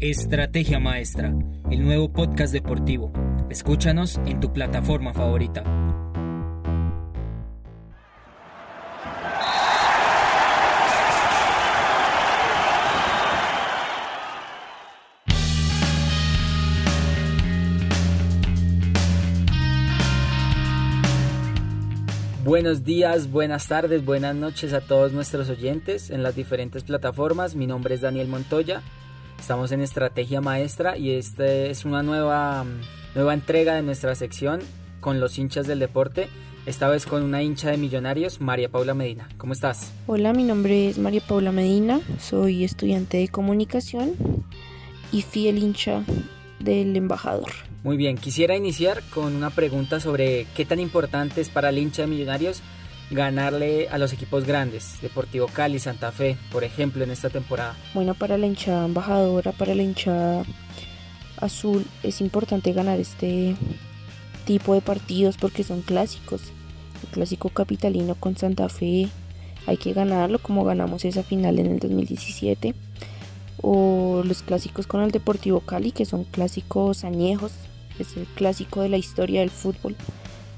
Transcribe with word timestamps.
Estrategia 0.00 0.78
Maestra, 0.78 1.34
el 1.72 1.82
nuevo 1.84 2.12
podcast 2.12 2.52
deportivo. 2.52 3.12
Escúchanos 3.50 4.20
en 4.26 4.38
tu 4.38 4.52
plataforma 4.52 5.12
favorita. 5.12 5.64
Buenos 22.44 22.84
días, 22.84 23.32
buenas 23.32 23.66
tardes, 23.66 24.04
buenas 24.04 24.36
noches 24.36 24.72
a 24.74 24.80
todos 24.80 25.12
nuestros 25.12 25.50
oyentes 25.50 26.10
en 26.10 26.22
las 26.22 26.36
diferentes 26.36 26.84
plataformas. 26.84 27.56
Mi 27.56 27.66
nombre 27.66 27.96
es 27.96 28.00
Daniel 28.02 28.28
Montoya 28.28 28.80
Estamos 29.38 29.72
en 29.72 29.80
Estrategia 29.80 30.40
Maestra 30.40 30.98
y 30.98 31.12
esta 31.12 31.46
es 31.46 31.84
una 31.84 32.02
nueva, 32.02 32.64
nueva 33.14 33.34
entrega 33.34 33.74
de 33.74 33.82
nuestra 33.82 34.14
sección 34.14 34.60
con 35.00 35.20
los 35.20 35.38
hinchas 35.38 35.66
del 35.66 35.78
deporte. 35.78 36.28
Esta 36.66 36.88
vez 36.88 37.06
con 37.06 37.22
una 37.22 37.42
hincha 37.42 37.70
de 37.70 37.78
Millonarios, 37.78 38.40
María 38.40 38.68
Paula 38.68 38.92
Medina. 38.92 39.28
¿Cómo 39.38 39.54
estás? 39.54 39.92
Hola, 40.06 40.34
mi 40.34 40.44
nombre 40.44 40.88
es 40.90 40.98
María 40.98 41.22
Paula 41.26 41.50
Medina, 41.50 42.00
soy 42.20 42.64
estudiante 42.64 43.16
de 43.16 43.28
comunicación 43.28 44.12
y 45.12 45.22
fiel 45.22 45.58
hincha 45.58 46.04
del 46.58 46.94
embajador. 46.96 47.50
Muy 47.84 47.96
bien, 47.96 48.18
quisiera 48.18 48.56
iniciar 48.56 49.02
con 49.14 49.34
una 49.34 49.50
pregunta 49.50 50.00
sobre 50.00 50.46
qué 50.56 50.66
tan 50.66 50.80
importante 50.80 51.40
es 51.40 51.48
para 51.48 51.70
el 51.70 51.78
hincha 51.78 52.02
de 52.02 52.08
Millonarios 52.08 52.60
ganarle 53.10 53.88
a 53.88 53.98
los 53.98 54.12
equipos 54.12 54.44
grandes, 54.44 54.98
Deportivo 55.00 55.46
Cali, 55.46 55.78
Santa 55.78 56.12
Fe, 56.12 56.36
por 56.52 56.64
ejemplo, 56.64 57.04
en 57.04 57.10
esta 57.10 57.30
temporada? 57.30 57.74
Bueno, 57.94 58.14
para 58.14 58.36
la 58.38 58.46
hinchada 58.46 58.84
embajadora, 58.84 59.52
para 59.52 59.74
la 59.74 59.82
hinchada 59.82 60.44
azul, 61.40 61.86
es 62.02 62.20
importante 62.20 62.72
ganar 62.72 63.00
este 63.00 63.56
tipo 64.44 64.74
de 64.74 64.80
partidos 64.80 65.36
porque 65.36 65.64
son 65.64 65.82
clásicos. 65.82 66.42
El 67.02 67.08
clásico 67.10 67.48
capitalino 67.48 68.14
con 68.14 68.36
Santa 68.36 68.68
Fe, 68.68 69.08
hay 69.66 69.76
que 69.76 69.92
ganarlo 69.92 70.38
como 70.38 70.64
ganamos 70.64 71.04
esa 71.04 71.22
final 71.22 71.58
en 71.58 71.66
el 71.66 71.78
2017. 71.78 72.74
O 73.60 74.22
los 74.24 74.42
clásicos 74.42 74.86
con 74.86 75.02
el 75.02 75.10
Deportivo 75.10 75.60
Cali, 75.60 75.92
que 75.92 76.04
son 76.04 76.24
clásicos 76.24 77.04
añejos, 77.04 77.52
es 77.98 78.16
el 78.16 78.24
clásico 78.26 78.82
de 78.82 78.88
la 78.88 78.98
historia 78.98 79.40
del 79.40 79.50
fútbol 79.50 79.96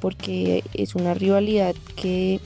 porque 0.00 0.64
es 0.74 0.94
una 0.94 1.14
rivalidad 1.14 1.74
que 1.96 2.40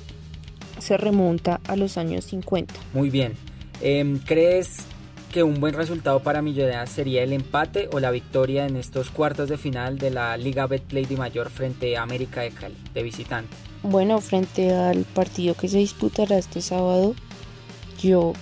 se 0.78 0.96
remonta 0.96 1.60
a 1.66 1.76
los 1.76 1.96
años 1.96 2.24
50. 2.26 2.74
Muy 2.92 3.10
bien. 3.10 3.34
Em, 3.80 4.18
¿Crees 4.18 4.86
que 5.32 5.42
un 5.42 5.58
buen 5.58 5.74
resultado 5.74 6.20
para 6.20 6.42
Millonarios 6.42 6.90
sería 6.90 7.24
el 7.24 7.32
empate 7.32 7.88
o 7.92 7.98
la 7.98 8.12
victoria 8.12 8.66
en 8.66 8.76
estos 8.76 9.10
cuartos 9.10 9.48
de 9.48 9.58
final 9.58 9.98
de 9.98 10.10
la 10.10 10.36
Liga 10.36 10.66
Betplay 10.68 11.06
de 11.06 11.16
Mayor 11.16 11.50
frente 11.50 11.96
a 11.96 12.02
América 12.02 12.42
de 12.42 12.50
Cali, 12.50 12.76
de 12.94 13.02
visitante? 13.02 13.52
Bueno, 13.82 14.20
frente 14.20 14.72
al 14.72 15.04
partido 15.04 15.54
que 15.54 15.66
se 15.68 15.78
disputará 15.78 16.38
este 16.38 16.60
sábado, 16.60 17.16
yo 18.00 18.32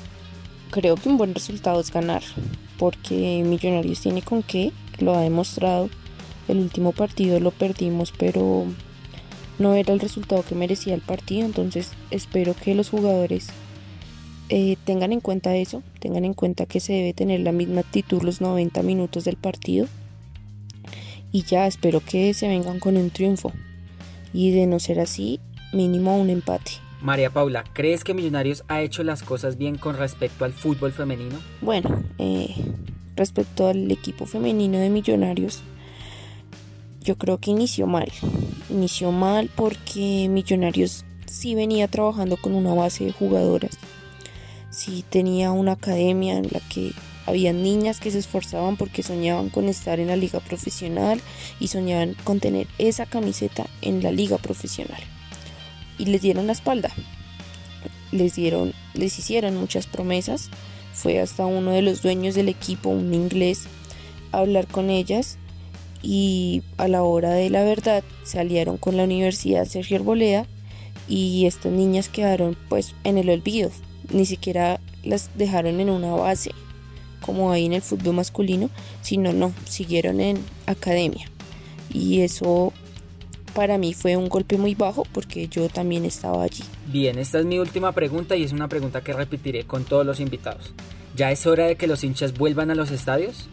creo 0.70 0.96
que 0.96 1.08
un 1.08 1.16
buen 1.16 1.34
resultado 1.34 1.80
es 1.80 1.90
ganar, 1.90 2.22
porque 2.78 3.42
Millonarios 3.42 4.00
tiene 4.00 4.20
con 4.20 4.42
qué, 4.42 4.70
lo 4.98 5.14
ha 5.14 5.22
demostrado. 5.22 5.88
El 6.46 6.58
último 6.58 6.92
partido 6.92 7.40
lo 7.40 7.52
perdimos, 7.52 8.12
pero 8.12 8.66
no 9.62 9.74
era 9.74 9.94
el 9.94 10.00
resultado 10.00 10.42
que 10.42 10.54
merecía 10.54 10.94
el 10.94 11.00
partido, 11.00 11.46
entonces 11.46 11.92
espero 12.10 12.54
que 12.54 12.74
los 12.74 12.90
jugadores 12.90 13.48
eh, 14.48 14.76
tengan 14.84 15.12
en 15.12 15.20
cuenta 15.20 15.56
eso, 15.56 15.82
tengan 16.00 16.24
en 16.24 16.34
cuenta 16.34 16.66
que 16.66 16.80
se 16.80 16.92
debe 16.92 17.14
tener 17.14 17.40
la 17.40 17.52
misma 17.52 17.80
actitud 17.80 18.22
los 18.22 18.40
90 18.40 18.82
minutos 18.82 19.24
del 19.24 19.36
partido 19.36 19.86
y 21.30 21.44
ya 21.44 21.66
espero 21.66 22.00
que 22.00 22.34
se 22.34 22.48
vengan 22.48 22.78
con 22.78 22.96
un 22.96 23.10
triunfo 23.10 23.52
y 24.34 24.50
de 24.50 24.66
no 24.66 24.78
ser 24.80 25.00
así, 25.00 25.40
mínimo 25.72 26.20
un 26.20 26.28
empate. 26.28 26.72
María 27.00 27.30
Paula, 27.30 27.64
¿crees 27.72 28.04
que 28.04 28.14
Millonarios 28.14 28.64
ha 28.68 28.82
hecho 28.82 29.02
las 29.02 29.22
cosas 29.22 29.56
bien 29.58 29.76
con 29.76 29.96
respecto 29.96 30.44
al 30.44 30.52
fútbol 30.52 30.92
femenino? 30.92 31.38
Bueno, 31.60 32.02
eh, 32.18 32.54
respecto 33.16 33.68
al 33.68 33.90
equipo 33.90 34.26
femenino 34.26 34.78
de 34.78 34.90
Millonarios, 34.90 35.62
yo 37.02 37.16
creo 37.16 37.38
que 37.38 37.50
inició 37.50 37.86
mal. 37.86 38.10
Inició 38.70 39.12
mal 39.12 39.50
porque 39.54 40.28
Millonarios 40.28 41.04
sí 41.26 41.54
venía 41.54 41.88
trabajando 41.88 42.36
con 42.36 42.54
una 42.54 42.74
base 42.74 43.04
de 43.04 43.12
jugadoras. 43.12 43.78
Sí 44.70 45.04
tenía 45.08 45.52
una 45.52 45.72
academia 45.72 46.36
en 46.36 46.48
la 46.50 46.60
que 46.60 46.92
había 47.26 47.52
niñas 47.52 48.00
que 48.00 48.10
se 48.10 48.18
esforzaban 48.18 48.76
porque 48.76 49.02
soñaban 49.02 49.48
con 49.48 49.68
estar 49.68 50.00
en 50.00 50.08
la 50.08 50.16
liga 50.16 50.40
profesional 50.40 51.20
y 51.60 51.68
soñaban 51.68 52.14
con 52.24 52.40
tener 52.40 52.66
esa 52.78 53.06
camiseta 53.06 53.66
en 53.80 54.02
la 54.02 54.10
liga 54.10 54.38
profesional. 54.38 55.00
Y 55.98 56.06
les 56.06 56.22
dieron 56.22 56.46
la 56.46 56.52
espalda. 56.52 56.90
Les 58.10 58.34
dieron, 58.34 58.72
les 58.94 59.18
hicieron 59.18 59.56
muchas 59.56 59.86
promesas. 59.86 60.50
Fue 60.94 61.20
hasta 61.20 61.46
uno 61.46 61.70
de 61.70 61.82
los 61.82 62.02
dueños 62.02 62.34
del 62.34 62.48
equipo, 62.48 62.90
un 62.90 63.14
inglés, 63.14 63.64
a 64.32 64.38
hablar 64.38 64.66
con 64.66 64.90
ellas 64.90 65.38
y 66.02 66.62
a 66.76 66.88
la 66.88 67.02
hora 67.02 67.30
de 67.30 67.50
la 67.50 67.62
verdad 67.64 68.02
se 68.24 68.40
aliaron 68.40 68.76
con 68.76 68.96
la 68.96 69.04
Universidad 69.04 69.66
Sergio 69.66 69.98
Arboleda 69.98 70.46
y 71.08 71.46
estas 71.46 71.72
niñas 71.72 72.08
quedaron 72.08 72.56
pues 72.68 72.94
en 73.04 73.18
el 73.18 73.30
olvido, 73.30 73.70
ni 74.12 74.26
siquiera 74.26 74.80
las 75.04 75.30
dejaron 75.36 75.80
en 75.80 75.90
una 75.90 76.12
base 76.12 76.50
como 77.20 77.52
hay 77.52 77.66
en 77.66 77.72
el 77.72 77.82
fútbol 77.82 78.16
masculino, 78.16 78.68
sino 79.00 79.32
no, 79.32 79.52
siguieron 79.64 80.20
en 80.20 80.38
academia 80.66 81.30
y 81.92 82.20
eso 82.20 82.72
para 83.54 83.78
mí 83.78 83.94
fue 83.94 84.16
un 84.16 84.28
golpe 84.28 84.56
muy 84.56 84.74
bajo 84.74 85.04
porque 85.12 85.46
yo 85.48 85.68
también 85.68 86.04
estaba 86.04 86.42
allí. 86.42 86.64
Bien, 86.86 87.18
esta 87.18 87.38
es 87.38 87.44
mi 87.44 87.58
última 87.58 87.92
pregunta 87.92 88.34
y 88.34 88.44
es 88.44 88.52
una 88.52 88.68
pregunta 88.68 89.02
que 89.02 89.12
repetiré 89.12 89.64
con 89.64 89.84
todos 89.84 90.06
los 90.06 90.20
invitados. 90.20 90.72
¿Ya 91.14 91.30
es 91.30 91.46
hora 91.46 91.66
de 91.66 91.76
que 91.76 91.86
los 91.86 92.02
hinchas 92.04 92.32
vuelvan 92.32 92.70
a 92.70 92.74
los 92.74 92.90
estadios? 92.90 93.48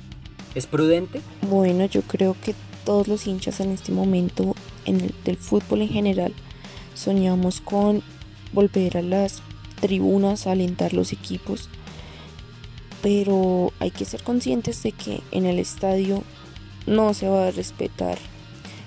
¿Es 0.55 0.67
prudente? 0.67 1.21
Bueno, 1.49 1.85
yo 1.85 2.01
creo 2.01 2.35
que 2.43 2.55
todos 2.85 3.07
los 3.07 3.27
hinchas 3.27 3.59
en 3.59 3.71
este 3.71 3.91
momento 3.91 4.55
en 4.85 5.01
el, 5.01 5.13
del 5.23 5.37
fútbol 5.37 5.81
en 5.81 5.89
general 5.89 6.33
soñamos 6.95 7.61
con 7.61 8.01
volver 8.51 8.97
a 8.97 9.01
las 9.01 9.41
tribunas 9.79 10.47
a 10.47 10.51
alentar 10.51 10.93
los 10.93 11.13
equipos, 11.13 11.69
pero 13.01 13.71
hay 13.79 13.91
que 13.91 14.05
ser 14.05 14.23
conscientes 14.23 14.83
de 14.83 14.91
que 14.91 15.21
en 15.31 15.45
el 15.45 15.59
estadio 15.59 16.23
no 16.87 17.13
se 17.13 17.29
va 17.29 17.47
a 17.47 17.51
respetar 17.51 18.17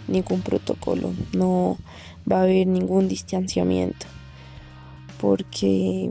ningún 0.09 0.43
protocolo, 0.43 1.15
no 1.33 1.79
va 2.31 2.41
a 2.41 2.43
haber 2.43 2.67
ningún 2.67 3.09
distanciamiento, 3.09 4.07
porque 5.21 6.11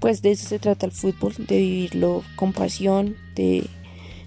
pues 0.00 0.22
de 0.22 0.32
eso 0.32 0.48
se 0.48 0.58
trata 0.58 0.86
el 0.86 0.92
fútbol, 0.92 1.34
de 1.38 1.58
vivirlo 1.58 2.24
con 2.36 2.52
pasión, 2.52 3.16
de 3.36 3.68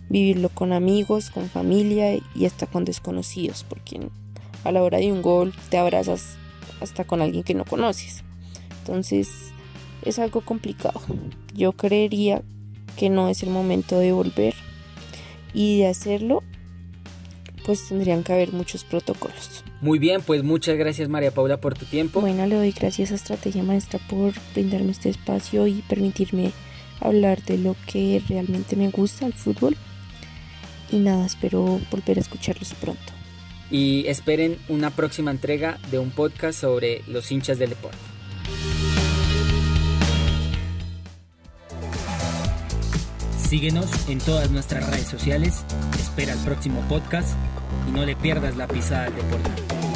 vivirlo 0.10 0.50
con 0.50 0.74
amigos, 0.74 1.30
con 1.30 1.50
familia 1.50 2.20
y 2.36 2.46
hasta 2.46 2.68
con 2.68 2.86
desconocidos, 2.86 3.66
porque 3.68 4.00
a 4.64 4.72
la 4.72 4.84
hora 4.84 5.00
de 5.00 5.12
un 5.12 5.22
gol 5.22 5.54
te 5.70 5.78
abrazas 5.78 6.38
hasta 6.82 7.04
con 7.04 7.22
alguien 7.22 7.44
que 7.44 7.54
no 7.54 7.66
conoces. 7.66 8.24
Entonces 8.80 9.52
es 10.04 10.20
algo 10.20 10.42
complicado. 10.42 11.02
Yo 11.54 11.74
creería 11.74 12.42
que 12.98 13.10
no 13.10 13.30
es 13.30 13.44
el 13.44 13.50
momento 13.50 13.98
de 14.00 14.12
volver 14.12 14.54
y 15.54 15.80
de 15.80 15.88
hacerlo 15.88 16.44
pues 17.66 17.88
tendrían 17.88 18.24
que 18.24 18.34
haber 18.34 18.52
muchos 18.52 18.84
protocolos. 18.84 19.64
Muy 19.80 19.98
bien, 19.98 20.22
pues 20.22 20.44
muchas 20.44 20.78
gracias 20.78 21.08
María 21.08 21.32
Paula 21.32 21.62
por 21.62 21.78
tu 21.78 21.86
tiempo. 21.86 22.20
Bueno, 22.20 22.46
le 22.46 22.56
doy 22.56 22.72
gracias 22.72 23.12
a 23.12 23.16
Estrategia 23.16 23.64
Maestra 23.64 24.00
por 24.10 24.34
brindarme 24.54 24.92
este 24.92 25.10
espacio 25.10 25.66
y 25.68 25.82
permitirme 25.88 26.52
hablar 27.00 27.42
de 27.44 27.58
lo 27.58 27.78
que 27.88 28.22
realmente 28.28 28.76
me 28.76 28.90
gusta, 28.90 29.26
el 29.26 29.34
fútbol 29.34 29.78
y 30.94 31.00
nada, 31.00 31.26
espero 31.26 31.82
volver 31.90 32.18
a 32.18 32.22
escucharlos 32.22 32.74
pronto. 32.76 33.14
Y 33.72 34.06
esperen 34.08 34.60
una 34.70 34.92
próxima 34.92 35.32
entrega 35.32 35.80
de 35.90 35.98
un 35.98 36.12
podcast 36.12 36.60
sobre 36.60 37.02
los 37.08 37.32
hinchas 37.32 37.58
del 37.58 37.72
deporte. 37.72 37.98
Síguenos 43.38 43.88
en 44.08 44.20
todas 44.20 44.52
nuestras 44.52 44.88
redes 44.90 45.08
sociales, 45.08 45.64
espera 46.00 46.34
el 46.34 46.40
próximo 46.40 46.82
podcast 46.88 47.36
y 47.88 47.92
no 47.92 48.06
le 48.06 48.16
pierdas 48.16 48.56
la 48.56 48.68
pisada 48.68 49.06
al 49.06 49.16
deporte. 49.16 49.93